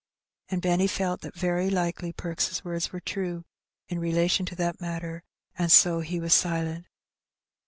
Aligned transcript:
And 0.49 0.63
Benny 0.63 0.87
felt 0.87 1.21
that 1.21 1.35
very 1.35 1.69
likely 1.69 2.11
Perks' 2.11 2.65
words 2.65 2.91
were 2.91 2.99
true 3.01 3.45
in 3.87 3.99
relation 3.99 4.47
to 4.47 4.55
that 4.55 4.81
matter, 4.81 5.21
and 5.59 5.71
so 5.71 5.99
he 5.99 6.19
was 6.19 6.33
silent. 6.33 6.87